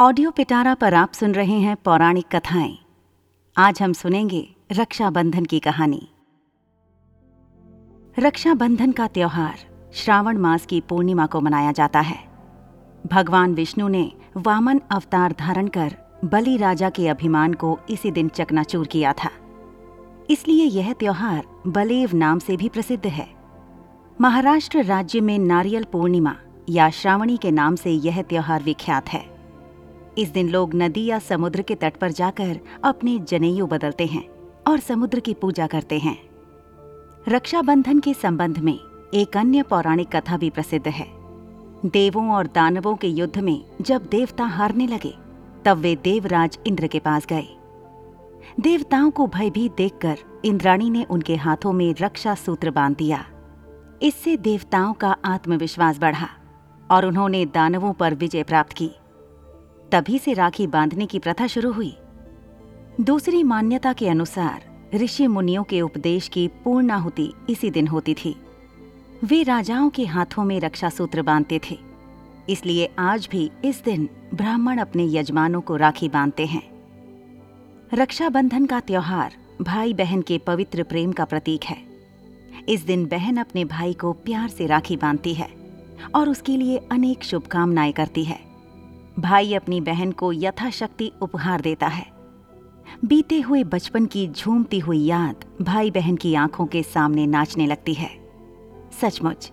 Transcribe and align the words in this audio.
Audio 0.00 0.30
पिटारा 0.30 0.74
पर 0.74 0.94
आप 0.94 1.12
सुन 1.12 1.32
रहे 1.32 1.58
हैं 1.58 1.76
पौराणिक 1.76 2.36
कथाएँ। 2.36 2.78
आज 3.56 3.82
हम 3.82 3.92
सुनेंगे 3.92 4.56
रक्षाबंधन 4.72 5.44
की 5.44 5.58
कहानी। 5.58 6.08
रक्षाबंधन 8.18 8.92
का 8.92 9.06
त्योहार 9.06 9.90
श्रावण 9.94 10.38
मास 10.38 10.66
की 10.66 10.80
पूर्णिमा 10.80 11.26
को 11.26 11.40
मनाया 11.40 11.72
जाता 11.72 12.00
है। 12.00 12.24
भगवान 13.06 13.54
विष्णु 13.54 13.88
ने 13.88 14.12
वामन 14.36 14.80
अवतार 14.90 15.34
धारण 15.38 15.68
कर 15.68 15.96
बलि 16.24 16.56
राजा 16.56 16.90
के 16.90 17.08
अभिमान 17.08 17.54
को 17.54 17.80
इसी 17.90 18.10
दिन 18.10 18.28
चकनाचूर 18.28 18.86
किया 18.86 19.12
था। 19.12 19.30
इसलिए 20.30 20.64
यह 20.64 20.92
त्योहार 20.92 21.46
बलेव 21.66 22.10
नाम 22.14 22.38
से 22.38 22.56
भी 22.56 22.68
प्रसिद्ध 22.68 23.06
है। 23.06 23.28
महाराष्ट्र 24.20 24.84
राज्य 24.84 25.20
में 25.20 25.38
नारियल 25.38 25.84
पूर्णिमा 25.84 26.36
या 26.68 26.90
श्रावणी 26.90 27.36
के 27.36 27.50
नाम 27.50 27.76
से 27.76 27.90
यह 27.90 28.22
त्योहार 28.22 28.62
विख्यात 28.62 29.08
है। 29.08 29.29
इस 30.18 30.28
दिन 30.28 30.48
लोग 30.48 30.74
नदी 30.74 31.04
या 31.04 31.18
समुद्र 31.18 31.62
के 31.62 31.74
तट 31.74 31.96
पर 31.96 32.10
जाकर 32.10 32.60
अपने 32.84 33.18
जनेयू 33.18 33.66
बदलते 33.66 34.06
हैं 34.06 34.28
और 34.68 34.80
समुद्र 34.80 35.20
की 35.20 35.34
पूजा 35.34 35.66
करते 35.66 35.98
हैं। 35.98 36.18
रक्षाबंधन 37.28 37.98
के 37.98 38.14
संबंध 38.14 38.58
में 38.58 38.78
एक 39.14 39.36
अन्य 39.36 39.62
पौराणिक 39.62 40.16
कथा 40.16 40.36
भी 40.36 40.50
प्रसिद्ध 40.50 40.88
है। 40.88 41.06
देवों 41.86 42.30
और 42.30 42.46
दानवों 42.46 42.96
के 42.96 43.08
युद्ध 43.08 43.38
में 43.38 43.64
जब 43.80 44.06
देवता 44.06 44.44
हारने 44.44 44.86
लगे, 44.86 45.14
तब 45.64 45.78
वे 45.78 45.96
देवराज 45.96 46.58
इंद्र 46.66 46.86
के 46.86 46.98
पास 46.98 47.26
गए। 47.26 47.46
देवताओं 48.60 49.10
को 49.10 49.26
भयभीत 49.26 49.76
देखकर 49.76 50.18
इंद्राणी 50.44 50.90
ने 50.90 51.04
उनके 51.04 51.36
हाथों 51.36 51.72
में 51.72 51.94
रक्षा 52.00 52.34
सूत्र 52.34 52.70
बाँध 52.70 52.96
दिया। 52.96 53.24
इससे 54.02 54.36
देवताओं 54.36 54.92
का 54.92 55.16
आत्मविश्वास 55.24 55.98
बढ़ा 55.98 56.28
और 56.90 57.06
उन्होंने 57.06 57.46
दानवों 57.46 57.92
पर 57.92 58.14
विजय 58.14 58.42
प्राप्त 58.42 58.72
की। 58.72 58.90
तभी 59.92 60.18
से 60.18 60.32
राखी 60.32 60.66
बांधने 60.66 61.06
की 61.06 61.18
प्रथा 61.18 61.46
शुरू 61.46 61.72
हुई। 61.72 61.96
दूसरी 63.00 63.42
मान्यता 63.42 63.92
के 63.92 64.08
अनुसार, 64.08 64.88
ऋषि 64.94 65.26
मुनियों 65.26 65.64
के 65.64 65.80
उपदेश 65.80 66.28
की 66.28 66.48
पूर्णाहुति 66.48 67.32
इसी 67.50 67.70
दिन 67.70 67.86
होती 67.86 68.14
थी। 68.14 68.36
वे 69.24 69.42
राजाओं 69.42 69.90
के 69.90 70.06
हाथों 70.06 70.44
में 70.44 70.60
रक्षा 70.60 70.88
सूत्र 70.88 71.22
बांधते 71.22 71.60
थे। 71.70 71.78
इसलिए 72.48 72.90
आज 72.98 73.28
भी 73.30 73.50
इस 73.64 73.84
दिन 73.84 74.08
ब्राह्मण 74.34 74.78
अपने 74.78 75.06
यजमानों 75.12 75.60
को 75.60 75.76
राखी 75.76 76.08
बांधते 76.08 76.46
हैं। 76.46 76.70
रक्षाबंधन 77.94 78.66
का 78.66 78.80
त्योहार 78.80 79.34
भाई 79.62 79.94
बहन 79.94 80.22
के 80.22 80.38
पवित्र 80.38 80.82
प्रेम 80.82 81.12
का 81.12 81.24
प्रतीक 81.24 81.64
है। 81.64 81.78
इस 82.68 82.80
दिन 82.80 83.06
बहन 83.06 83.36
अपने 83.36 83.64
भाई 83.64 83.92
को 83.92 84.12
प्यार 84.12 84.48
से 84.48 84.66
राखी 84.66 84.96
बांधती 84.96 85.34
है 85.34 85.48
और 86.14 86.28
उसके 86.28 86.56
लिए 86.56 86.80
अनेक 86.92 87.24
शुभकामनाएँ 87.24 87.92
करती 87.92 88.24
है। 88.24 88.49
भाई 89.20 89.54
अपनी 89.54 89.80
बहन 89.80 90.12
को 90.12 90.32
यथाशक्ति 90.32 91.12
उपहार 91.22 91.60
देता 91.60 91.86
है। 91.86 92.06
बीते 93.04 93.40
हुए 93.40 93.64
बचपन 93.64 94.06
की 94.06 94.28
झूमती 94.28 94.78
हुई 94.78 94.98
याद 94.98 95.44
भाई 95.62 95.90
बहन 95.90 96.16
की 96.16 96.34
आँखों 96.34 96.66
के 96.66 96.82
सामने 96.82 97.26
नाचने 97.26 97.66
लगती 97.66 97.94
है। 97.94 98.10
सचमुच, 99.00 99.52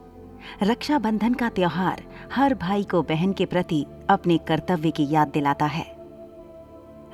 रक्षाबंधन 0.63 1.33
का 1.33 1.49
त्योहार 1.49 2.03
हर 2.33 2.53
भाई 2.53 2.83
को 2.83 3.01
बहन 3.01 3.33
के 3.33 3.45
प्रति 3.45 3.85
अपने 4.09 4.37
कर्तव्य 4.37 4.91
की 4.91 5.07
याद 5.09 5.27
दिलाता 5.27 5.65
है। 5.65 5.85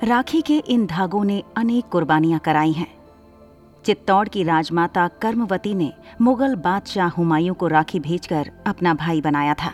राखी 0.04 0.40
के 0.40 0.58
इन 0.58 0.86
धागों 0.86 1.24
ने 1.24 1.42
अनेक 1.56 1.84
कुर्बानियाँ 1.84 2.40
कराई 2.40 2.72
हैं। 2.72 2.92
चित्तौड़ 3.84 4.28
की 4.28 4.42
राजमाता 4.42 5.08
कर्मवती 5.08 5.74
ने 5.74 5.92
मुगल 6.20 6.54
बादशाह 6.54 7.08
हुमायूं 7.08 7.54
को 7.54 7.66
राखी 7.66 8.00
भेजकर 8.00 8.50
अपना 8.66 8.94
भाई 8.94 9.20
बनाया 9.20 9.54
था। 9.54 9.72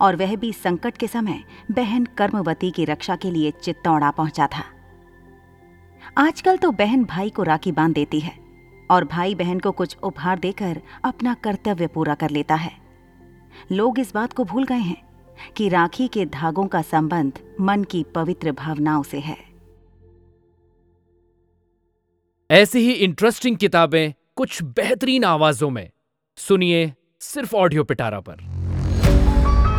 और 0.00 0.16
वह 0.16 0.36
भी 0.36 0.52
संकट 0.52 0.96
के 0.96 1.06
समय 1.06 1.44
बहन 1.70 2.04
कर्मवती 2.04 2.70
की 2.70 2.84
रक्षा 2.84 3.16
के 3.16 3.30
लिए 3.30 3.50
चित्तौड़ा 3.50 4.10
पहुँचा 4.10 4.46
था। 4.46 4.64
आजकल 6.18 6.56
तो 6.56 6.70
बहन 6.70 7.04
भाई 7.04 7.30
को 7.30 7.42
राखी 7.42 7.72
बाँध 7.72 7.94
देती 7.94 8.20
है 8.20 8.38
और 8.90 9.04
भाई 9.04 9.34
बहन 9.34 9.58
को 9.60 9.72
कुछ 9.72 9.96
उपहार 10.02 10.38
देकर 10.38 10.80
अपना 11.04 11.34
कर्तव्य 11.34 11.86
पूरा 11.86 12.14
कर 12.14 12.30
लेता 12.30 12.54
है। 12.54 12.72
लोग 13.72 13.98
इस 13.98 14.14
बात 14.14 14.32
को 14.32 14.44
भूल 14.44 14.64
गए 14.64 14.78
हैं 14.78 15.08
कि 15.56 15.68
राखी 15.68 16.08
के 16.08 16.26
धागों 16.26 16.66
का 16.66 16.82
संबंध 16.82 17.32
मन 17.60 17.84
की 17.84 18.04
पवित्र 18.14 18.52
भावनाओं 18.52 19.02
से 19.02 19.20
है। 19.20 19.36
ऐसी 22.50 22.78
ही 22.78 22.92
इंटरेस्टिंग 22.92 23.56
किताबें 23.56 24.12
कुछ 24.36 24.62
बेहतरीन 24.62 25.24
आवाजों 25.24 25.70
में। 25.70 25.90
सुनिए 26.36 26.92
सिर्फ़ 27.20 27.56
ऑडियो 27.56 27.84
पिटारा 27.84 28.20
पर। 28.20 28.57